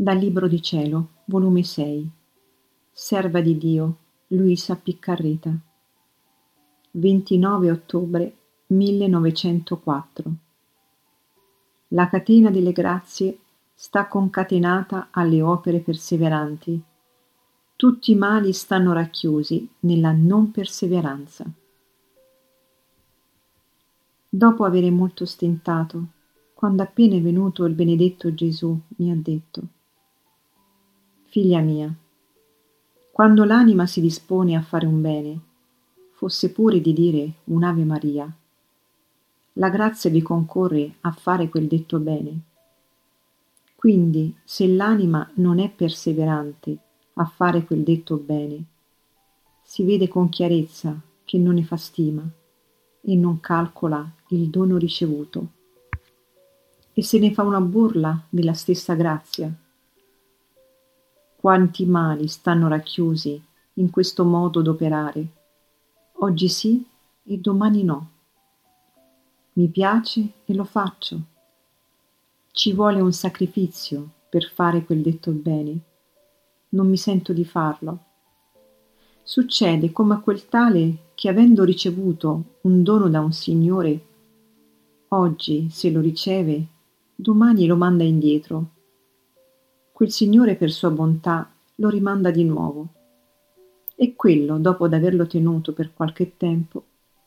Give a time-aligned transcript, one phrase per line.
[0.00, 2.08] Dal Libro di Cielo, volume 6,
[2.92, 3.96] Serva di Dio,
[4.28, 5.52] Luisa Piccarreta,
[6.92, 8.36] 29 ottobre
[8.68, 10.32] 1904.
[11.88, 13.38] La catena delle grazie
[13.74, 16.80] sta concatenata alle opere perseveranti.
[17.74, 21.44] Tutti i mali stanno racchiusi nella non perseveranza.
[24.28, 26.06] Dopo avere molto stentato,
[26.54, 29.70] quando appena è venuto il benedetto Gesù, mi ha detto,
[31.30, 31.94] Figlia mia,
[33.12, 35.40] quando l'anima si dispone a fare un bene,
[36.12, 38.34] fosse pure di dire un'Ave Maria,
[39.52, 42.40] la grazia vi concorre a fare quel detto bene.
[43.74, 46.78] Quindi, se l'anima non è perseverante
[47.12, 48.64] a fare quel detto bene,
[49.62, 52.26] si vede con chiarezza che non ne fa stima
[53.02, 55.48] e non calcola il dono ricevuto
[56.94, 59.54] e se ne fa una burla della stessa grazia.
[61.40, 63.40] Quanti mali stanno racchiusi
[63.74, 65.26] in questo modo d'operare,
[66.14, 66.84] oggi sì
[67.22, 68.10] e domani no.
[69.52, 71.20] Mi piace e lo faccio.
[72.50, 75.78] Ci vuole un sacrificio per fare quel detto bene.
[76.70, 77.98] Non mi sento di farlo.
[79.22, 84.06] Succede come a quel tale che avendo ricevuto un dono da un Signore,
[85.10, 86.66] oggi se lo riceve
[87.14, 88.70] domani lo manda indietro.
[89.98, 92.86] Quel signore per sua bontà lo rimanda di nuovo.
[93.96, 96.84] E quello, dopo d'averlo tenuto per qualche tempo,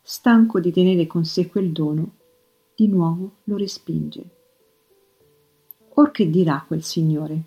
[0.00, 2.12] stanco di tenere con sé quel dono,
[2.76, 4.24] di nuovo lo respinge.
[5.94, 7.42] Or che dirà quel signore?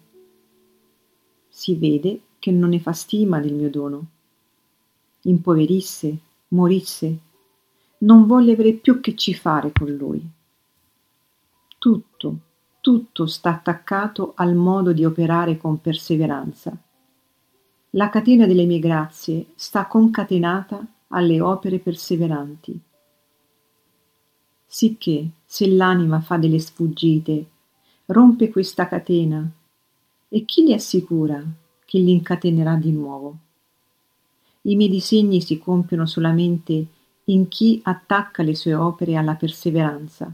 [1.47, 4.05] Si vede che non ne fa stima del mio dono.
[5.21, 6.17] Impoverisse,
[6.49, 7.19] morisse,
[7.99, 10.29] non volle avere più che ci fare con lui
[11.85, 12.39] tutto,
[12.85, 16.71] tutto sta attaccato al modo di operare con perseveranza.
[17.89, 22.79] La catena delle mie grazie sta concatenata alle opere perseveranti.
[24.67, 27.45] Sicché, se l'anima fa delle sfuggite,
[28.05, 29.49] rompe questa catena,
[30.29, 31.43] e chi gli assicura
[31.85, 33.37] che l'incatenerà di nuovo?
[34.61, 36.85] I miei disegni si compiono solamente
[37.23, 40.31] in chi attacca le sue opere alla perseveranza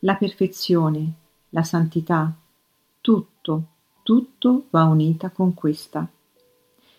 [0.00, 1.12] la perfezione,
[1.50, 2.32] la santità,
[3.00, 3.66] tutto,
[4.02, 6.08] tutto va unita con questa.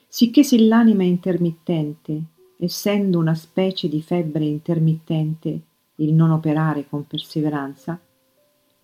[0.08, 2.22] Sicché se l'anima è intermittente,
[2.58, 5.62] essendo una specie di febbre intermittente
[5.96, 8.00] il non operare con perseveranza,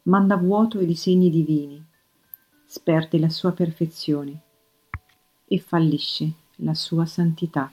[0.03, 1.83] manda vuoto ai disegni divini,
[2.65, 4.41] sperde la sua perfezione
[5.45, 7.71] e fallisce la sua santità.